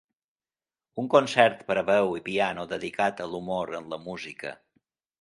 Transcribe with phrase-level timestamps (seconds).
[1.03, 4.61] Un concert per a veu i piano dedicat a l'humor en la música.